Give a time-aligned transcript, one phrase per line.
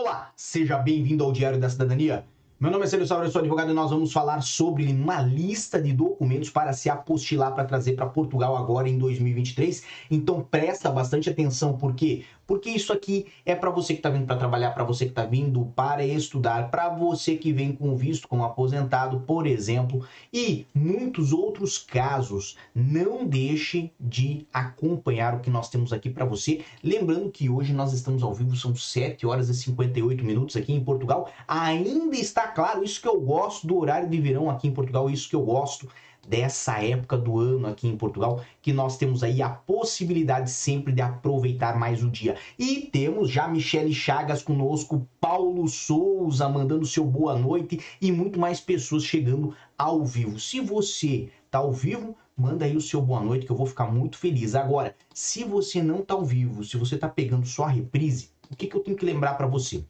[0.00, 2.24] Olá, seja bem-vindo ao Diário da Cidadania.
[2.60, 5.80] Meu nome é Célio Salve, eu sou advogado e nós vamos falar sobre uma lista
[5.80, 9.84] de documentos para se apostilar para trazer para Portugal agora em 2023.
[10.10, 12.24] Então presta bastante atenção, por quê?
[12.48, 15.26] Porque isso aqui é para você que está vindo para trabalhar, para você que está
[15.26, 20.02] vindo para estudar, para você que vem com visto como aposentado, por exemplo,
[20.32, 22.56] e muitos outros casos.
[22.74, 26.62] Não deixe de acompanhar o que nós temos aqui para você.
[26.82, 30.82] Lembrando que hoje nós estamos ao vivo, são 7 horas e 58 minutos aqui em
[30.82, 31.30] Portugal.
[31.46, 35.28] Ainda está claro, isso que eu gosto do horário de verão aqui em Portugal, isso
[35.28, 35.88] que eu gosto
[36.28, 41.00] dessa época do ano aqui em Portugal, que nós temos aí a possibilidade sempre de
[41.00, 42.36] aproveitar mais o dia.
[42.58, 48.60] E temos já Michele Chagas conosco, Paulo Souza mandando seu boa noite e muito mais
[48.60, 50.38] pessoas chegando ao vivo.
[50.38, 53.86] Se você tá ao vivo, manda aí o seu boa noite que eu vou ficar
[53.86, 54.54] muito feliz.
[54.54, 58.56] Agora, se você não tá ao vivo, se você tá pegando só a reprise, o
[58.56, 59.84] que, que eu tenho que lembrar para você?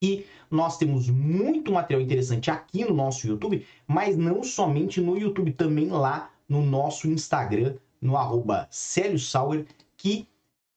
[0.00, 5.52] E nós temos muito material interessante aqui no nosso YouTube, mas não somente no YouTube,
[5.52, 10.28] também lá no nosso Instagram, no arroba Sauer, que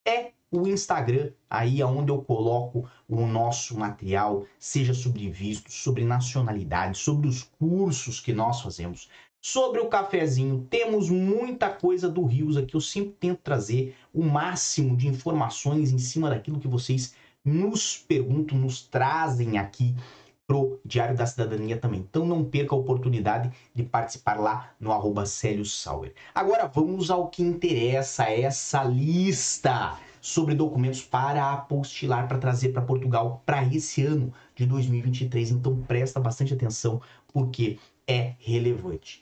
[0.05, 6.97] é o Instagram aí onde eu coloco o nosso material, seja sobre visto, sobre nacionalidade,
[6.97, 9.07] sobre os cursos que nós fazemos,
[9.39, 10.67] sobre o cafezinho.
[10.69, 15.99] Temos muita coisa do Rios aqui, eu sempre tento trazer o máximo de informações em
[15.99, 19.95] cima daquilo que vocês nos perguntam, nos trazem aqui
[20.45, 22.01] pro Diário da Cidadania também.
[22.01, 26.13] Então não perca a oportunidade de participar lá no arroba Sauer.
[26.35, 33.41] Agora vamos ao que interessa, essa lista sobre documentos para apostilar, para trazer para Portugal
[33.45, 35.51] para esse ano de 2023.
[35.51, 39.21] Então presta bastante atenção porque é relevante.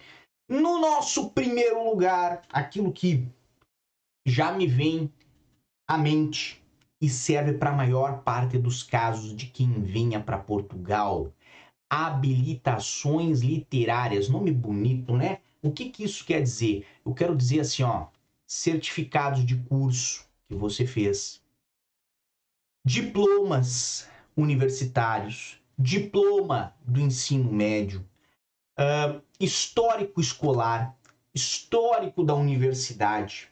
[0.49, 3.27] No nosso primeiro lugar, aquilo que
[4.25, 5.13] já me vem
[5.87, 6.58] à mente
[7.01, 11.33] e serve para a maior parte dos casos de quem venha para Portugal.
[11.89, 15.39] Habilitações literárias, nome bonito, né?
[15.61, 16.85] O que, que isso quer dizer?
[17.05, 18.07] Eu quero dizer assim, ó,
[18.45, 21.41] certificados de curso que você fez,
[22.85, 28.05] diplomas universitários, diploma do ensino médio,
[28.79, 30.97] uh, histórico escolar,
[31.33, 33.49] histórico da universidade,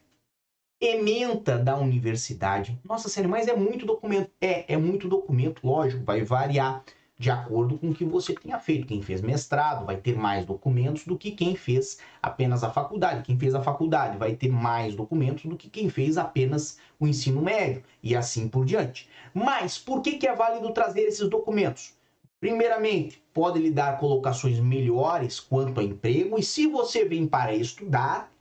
[0.79, 2.79] ementa da universidade.
[2.83, 4.31] Nossa, sério, mas é muito documento.
[4.39, 6.83] É, é muito documento, lógico, vai variar
[7.19, 8.87] de acordo com o que você tenha feito.
[8.87, 13.23] Quem fez mestrado vai ter mais documentos do que quem fez apenas a faculdade.
[13.23, 17.41] Quem fez a faculdade vai ter mais documentos do que quem fez apenas o ensino
[17.41, 19.09] médio e assim por diante.
[19.33, 21.97] Mas por que, que é válido trazer esses documentos?
[22.39, 28.31] Primeiramente, pode lhe dar colocações melhores quanto a emprego, e se você vem para estudar,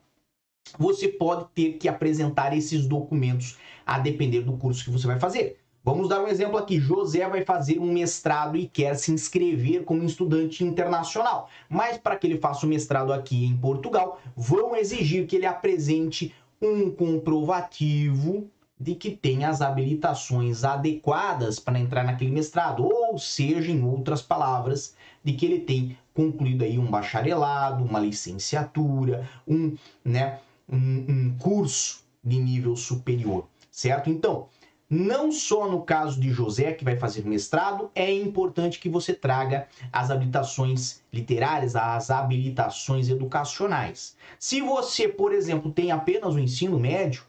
[0.78, 5.58] você pode ter que apresentar esses documentos a depender do curso que você vai fazer.
[5.86, 6.80] Vamos dar um exemplo aqui.
[6.80, 11.48] José vai fazer um mestrado e quer se inscrever como estudante internacional.
[11.68, 16.34] Mas para que ele faça o mestrado aqui em Portugal, vão exigir que ele apresente
[16.60, 23.84] um comprovativo de que tem as habilitações adequadas para entrar naquele mestrado, ou seja, em
[23.84, 30.78] outras palavras, de que ele tem concluído aí um bacharelado, uma licenciatura, um, né, um,
[31.08, 34.10] um curso de nível superior, certo?
[34.10, 34.48] Então,
[34.88, 39.68] não só no caso de José, que vai fazer mestrado, é importante que você traga
[39.92, 44.16] as habilitações literárias, as habilitações educacionais.
[44.38, 47.24] Se você, por exemplo, tem apenas o ensino médio,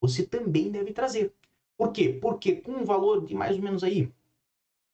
[0.00, 1.32] você também deve trazer.
[1.78, 2.18] Por quê?
[2.20, 4.12] Porque com um valor de mais ou menos aí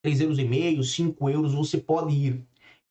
[0.05, 2.47] 3,5 euros, 5 euros, você pode ir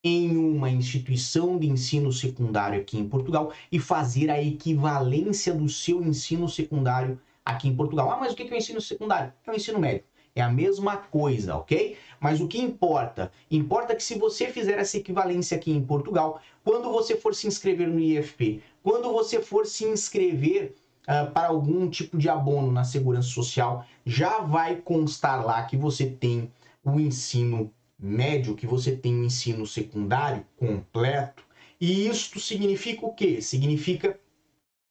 [0.07, 6.01] em uma instituição de ensino secundário aqui em Portugal e fazer a equivalência do seu
[6.01, 8.09] ensino secundário aqui em Portugal.
[8.12, 9.34] Ah, mas o que é o ensino secundário?
[9.46, 10.03] É o ensino médio.
[10.34, 11.97] É a mesma coisa, ok?
[12.19, 13.31] Mas o que importa?
[13.50, 17.88] Importa que se você fizer essa equivalência aqui em Portugal, quando você for se inscrever
[17.88, 23.29] no IFP, quando você for se inscrever uh, para algum tipo de abono na Segurança
[23.29, 26.52] Social, já vai constar lá que você tem
[26.85, 31.44] o ensino médio que você tem o ensino secundário completo.
[31.79, 33.41] E isto significa o quê?
[33.41, 34.20] Significa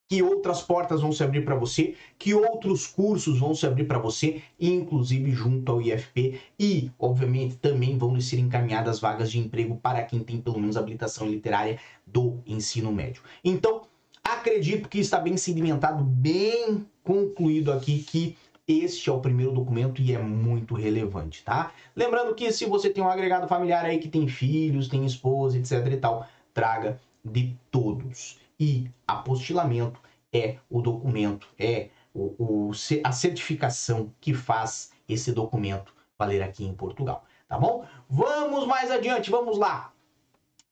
[0.08, 3.98] que outras portas vão se abrir para você, que outros cursos vão se abrir para
[3.98, 9.76] você, inclusive junto ao IFP, e, obviamente, também vão lhe ser encaminhadas vagas de emprego
[9.76, 13.22] para quem tem pelo menos habilitação literária do ensino médio.
[13.44, 13.82] Então,
[14.22, 18.36] acredito que está bem sedimentado, bem concluído aqui que
[18.66, 21.72] este é o primeiro documento e é muito relevante, tá?
[21.94, 25.86] Lembrando que se você tem um agregado familiar aí que tem filhos, tem esposa, etc
[25.92, 28.38] e tal, traga de todos.
[28.58, 30.00] E apostilamento
[30.32, 32.70] é o documento, é o, o,
[33.04, 37.84] a certificação que faz esse documento valer aqui em Portugal, tá bom?
[38.08, 39.92] Vamos mais adiante, vamos lá.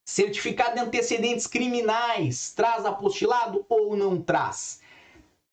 [0.03, 4.81] Certificado de antecedentes criminais traz apostilado ou não traz?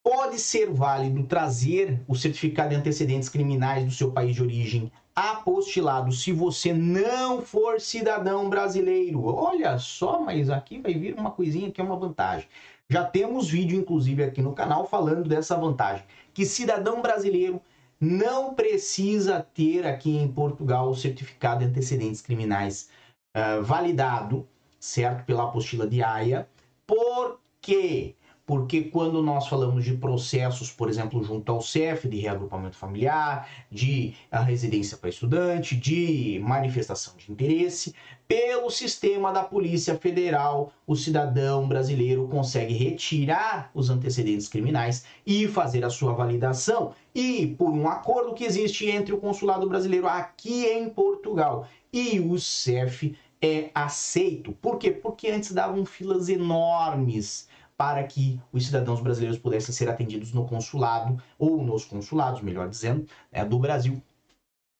[0.04, 6.10] Pode ser válido trazer o certificado de antecedentes criminais do seu país de origem apostilado
[6.10, 9.25] se você não for cidadão brasileiro.
[9.25, 12.49] Olha só, mas aqui vai vir uma coisinha que é uma vantagem.
[12.88, 16.05] Já temos vídeo, inclusive, aqui no canal falando dessa vantagem.
[16.34, 17.60] Que cidadão brasileiro
[18.00, 22.90] não precisa ter aqui em Portugal o certificado de antecedentes criminais
[23.37, 24.48] uh, validado,
[24.81, 25.25] certo?
[25.25, 26.48] Pela apostila de Haia.
[26.87, 28.16] Por quê?
[28.44, 34.15] Porque quando nós falamos de processos, por exemplo, junto ao CEF, de reagrupamento familiar, de
[34.33, 37.94] residência para estudante, de manifestação de interesse,
[38.27, 45.85] pelo sistema da Polícia Federal, o cidadão brasileiro consegue retirar os antecedentes criminais e fazer
[45.85, 46.94] a sua validação.
[47.15, 52.39] E por um acordo que existe entre o consulado brasileiro aqui em Portugal e o
[52.41, 54.53] CEF, é aceito.
[54.53, 54.91] Por quê?
[54.91, 57.49] Porque antes davam filas enormes
[57.82, 63.08] para que os cidadãos brasileiros pudessem ser atendidos no consulado, ou nos consulados, melhor dizendo,
[63.32, 64.00] né, do Brasil,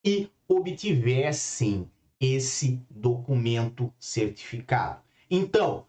[0.05, 5.01] e obtivessem esse documento certificado.
[5.29, 5.85] Então,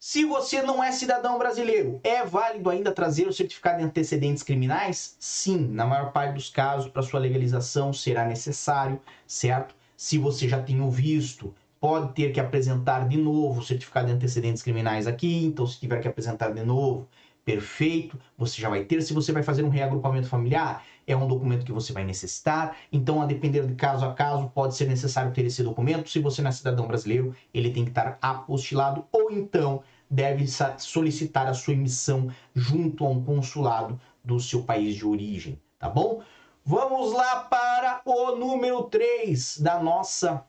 [0.00, 5.18] se você não é cidadão brasileiro, é válido ainda trazer o certificado de antecedentes criminais?
[5.20, 9.76] Sim, na maior parte dos casos, para sua legalização será necessário, certo?
[9.94, 14.12] Se você já tem o visto, pode ter que apresentar de novo o certificado de
[14.12, 17.08] antecedentes criminais aqui, então se tiver que apresentar de novo,
[17.44, 19.00] perfeito, você já vai ter.
[19.00, 22.76] Se você vai fazer um reagrupamento familiar, é um documento que você vai necessitar.
[22.92, 26.10] Então, a depender de caso a caso, pode ser necessário ter esse documento.
[26.10, 30.46] Se você não é cidadão brasileiro, ele tem que estar apostilado ou então deve
[30.78, 36.22] solicitar a sua emissão junto a um consulado do seu país de origem, tá bom?
[36.64, 40.44] Vamos lá para o número 3 da nossa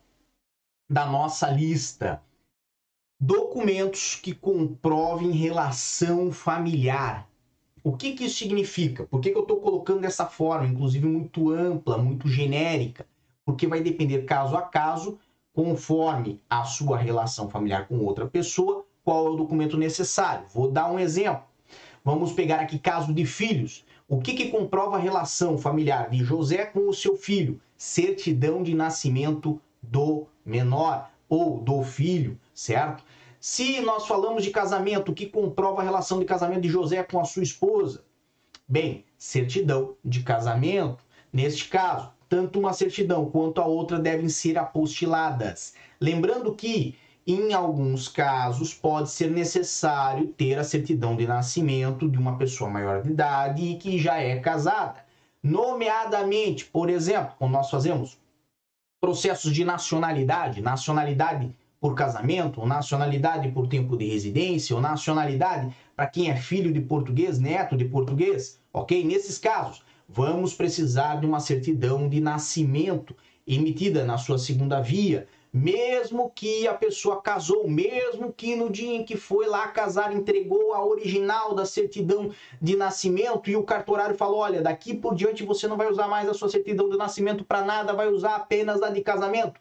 [0.89, 2.21] da nossa lista.
[3.19, 7.29] Documentos que comprovem relação familiar.
[7.83, 9.05] O que, que isso significa?
[9.05, 13.05] Por que, que eu estou colocando dessa forma, inclusive muito ampla, muito genérica?
[13.45, 15.19] Porque vai depender caso a caso,
[15.53, 20.45] conforme a sua relação familiar com outra pessoa, qual é o documento necessário.
[20.53, 21.43] Vou dar um exemplo.
[22.03, 23.85] Vamos pegar aqui caso de filhos.
[24.07, 27.61] O que, que comprova a relação familiar de José com o seu filho?
[27.77, 33.03] Certidão de nascimento do menor ou do filho, certo?
[33.39, 37.23] Se nós falamos de casamento, que comprova a relação de casamento de José com a
[37.23, 38.03] sua esposa?
[38.67, 41.03] Bem, certidão de casamento.
[41.31, 45.73] Neste caso, tanto uma certidão quanto a outra devem ser apostiladas.
[46.01, 52.37] Lembrando que, em alguns casos, pode ser necessário ter a certidão de nascimento de uma
[52.37, 55.03] pessoa maior de idade e que já é casada.
[55.41, 58.18] Nomeadamente, por exemplo, quando nós fazemos
[58.99, 66.29] processos de nacionalidade, nacionalidade por casamento, nacionalidade por tempo de residência, ou nacionalidade para quem
[66.29, 69.03] é filho de português, neto de português, ok?
[69.05, 73.15] Nesses casos, vamos precisar de uma certidão de nascimento
[73.47, 79.03] emitida na sua segunda via, mesmo que a pessoa casou, mesmo que no dia em
[79.03, 82.31] que foi lá casar entregou a original da certidão
[82.61, 86.29] de nascimento e o cartorário falou: olha, daqui por diante você não vai usar mais
[86.29, 89.59] a sua certidão de nascimento para nada, vai usar apenas a de casamento.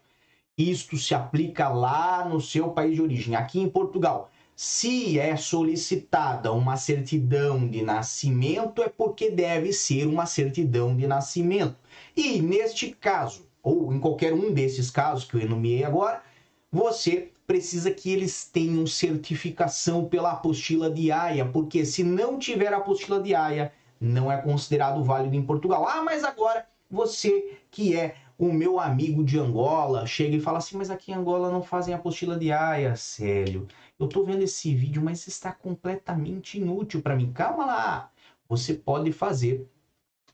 [0.56, 4.30] Isto se aplica lá no seu país de origem, aqui em Portugal.
[4.56, 11.76] Se é solicitada uma certidão de nascimento, é porque deve ser uma certidão de nascimento.
[12.16, 16.22] E neste caso, ou em qualquer um desses casos que eu enumerei agora,
[16.70, 23.20] você precisa que eles tenham certificação pela apostila de Haia, porque se não tiver apostila
[23.22, 25.86] de Haia, não é considerado válido em Portugal.
[25.88, 30.76] Ah, mas agora você que é o meu amigo de Angola chega e fala assim,
[30.76, 33.66] mas aqui em Angola não fazem apostila de Haia, Célio.
[33.98, 37.32] Eu tô vendo esse vídeo, mas está completamente inútil para mim.
[37.32, 38.10] Calma lá.
[38.48, 39.66] Você pode fazer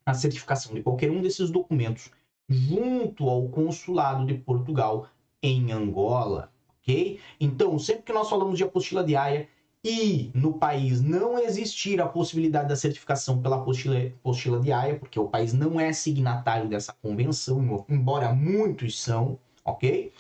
[0.05, 2.11] a certificação de qualquer um desses documentos
[2.49, 5.09] junto ao consulado de Portugal
[5.43, 7.19] em Angola, ok?
[7.41, 9.49] Então, sempre que nós falamos de apostila de Haia
[9.85, 15.21] e no país não existir a possibilidade da certificação pela apostila, apostila de Haia, porque
[15.21, 20.13] o país não é signatário dessa convenção, embora muitos são, ok?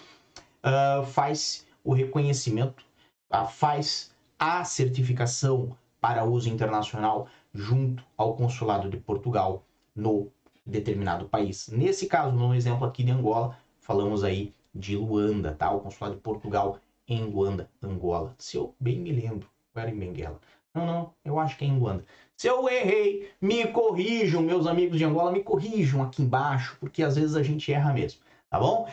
[0.62, 2.85] Uh, faz o reconhecimento,
[3.33, 9.64] uh, faz a certificação para uso internacional junto ao consulado de Portugal
[9.97, 10.31] no
[10.64, 11.68] determinado país.
[11.68, 15.71] Nesse caso, no exemplo aqui de Angola, falamos aí de Luanda, tá?
[15.71, 18.35] O consulado de Portugal em Luanda, Angola.
[18.38, 20.40] Se eu bem me lembro, era em Benguela.
[20.75, 22.04] Não, não, eu acho que é em Luanda.
[22.37, 27.14] Se eu errei, me corrijam, meus amigos de Angola, me corrijam aqui embaixo, porque às
[27.14, 28.88] vezes a gente erra mesmo, tá bom?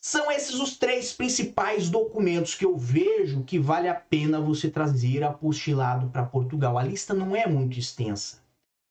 [0.00, 5.24] São esses os três principais documentos que eu vejo que vale a pena você trazer
[5.24, 6.78] apostilado para Portugal.
[6.78, 8.42] A lista não é muito extensa,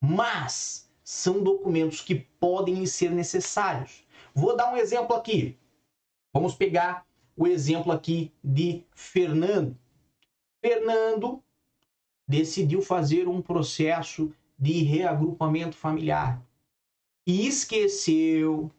[0.02, 4.04] mas são documentos que podem ser necessários.
[4.36, 5.58] Vou dar um exemplo aqui.
[6.34, 9.80] Vamos pegar o exemplo aqui de Fernando.
[10.62, 11.42] Fernando
[12.28, 16.46] decidiu fazer um processo de reagrupamento familiar
[17.26, 18.70] e esqueceu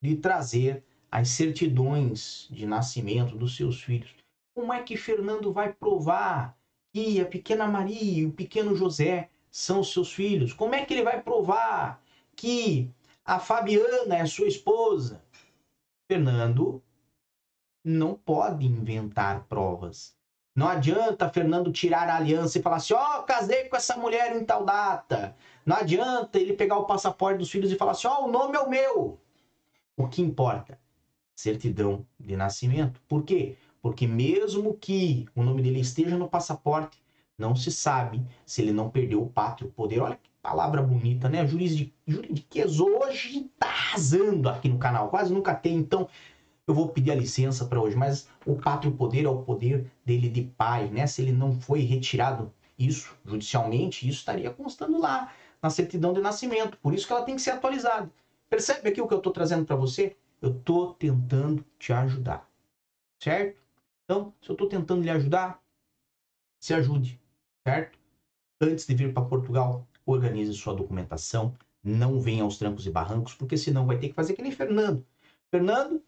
[0.00, 4.14] de trazer as certidões de nascimento dos seus filhos.
[4.54, 6.58] Como é que Fernando vai provar
[6.90, 10.52] que a pequena Maria e o pequeno José são seus filhos?
[10.52, 12.02] Como é que ele vai provar
[12.36, 12.90] que
[13.24, 15.24] a Fabiana é sua esposa?
[16.06, 16.82] Fernando
[17.82, 20.14] não pode inventar provas.
[20.54, 24.36] Não adianta Fernando tirar a aliança e falar assim: ó, oh, casei com essa mulher
[24.36, 25.34] em tal data.
[25.64, 28.58] Não adianta ele pegar o passaporte dos filhos e falar assim: ó, oh, o nome
[28.58, 29.18] é o meu.
[29.96, 30.78] O que importa?
[31.34, 33.00] Certidão de nascimento.
[33.08, 33.56] Por quê?
[33.80, 37.05] Porque mesmo que o nome dele esteja no passaporte,
[37.38, 40.00] não se sabe se ele não perdeu o pátrio poder.
[40.00, 41.46] Olha que palavra bonita, né?
[41.46, 45.08] Juridiquês hoje tá arrasando aqui no canal.
[45.08, 45.76] Quase nunca tem.
[45.76, 46.08] Então,
[46.66, 50.28] eu vou pedir a licença para hoje, mas o pátrio poder é o poder dele
[50.28, 51.06] de pai, né?
[51.06, 56.76] Se ele não foi retirado isso judicialmente, isso estaria constando lá na certidão de nascimento.
[56.78, 58.10] Por isso que ela tem que ser atualizada.
[58.48, 60.16] Percebe aqui o que eu estou trazendo para você?
[60.40, 62.48] Eu estou tentando te ajudar,
[63.18, 63.60] certo?
[64.04, 65.60] Então, se eu estou tentando lhe ajudar,
[66.60, 67.20] se ajude,
[67.66, 67.98] certo?
[68.60, 73.56] Antes de vir para Portugal, organize sua documentação, não venha aos trancos e barrancos, porque
[73.56, 75.04] senão vai ter que fazer que nem Fernando.
[75.50, 76.00] Fernando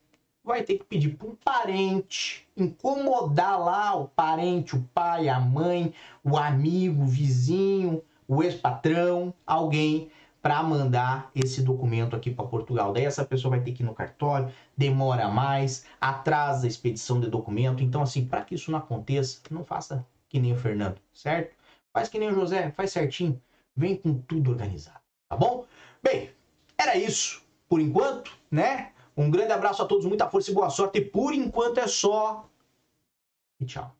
[0.45, 5.93] vai ter que pedir para um parente, incomodar lá o parente, o pai, a mãe,
[6.23, 10.11] o amigo, o vizinho, o ex-patrão, alguém
[10.41, 12.93] para mandar esse documento aqui para Portugal.
[12.93, 17.29] Daí essa pessoa vai ter que ir no cartório, demora mais, atrasa a expedição de
[17.29, 17.83] documento.
[17.83, 21.56] Então, assim, para que isso não aconteça, não faça que nem o Fernando, certo?
[21.92, 23.40] Faz que nem o José, faz certinho,
[23.75, 25.64] vem com tudo organizado, tá bom?
[26.02, 26.30] Bem,
[26.76, 28.92] era isso por enquanto, né?
[29.16, 31.00] Um grande abraço a todos, muita força e boa sorte.
[31.00, 32.49] Por enquanto é só.
[33.61, 33.92] E tchau.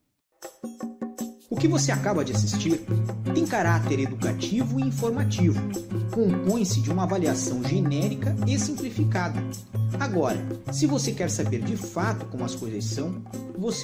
[1.51, 2.81] O que você acaba de assistir
[3.35, 5.61] tem caráter educativo e informativo.
[6.13, 9.41] Compõe-se de uma avaliação genérica e simplificada.
[9.99, 10.39] Agora,
[10.73, 13.21] se você quer saber de fato como as coisas são,
[13.57, 13.77] você